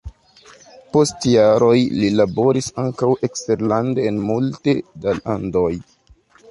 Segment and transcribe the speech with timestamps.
[0.95, 5.71] Post jaroj li laboris ankaŭ eksterlande en multe da landoj.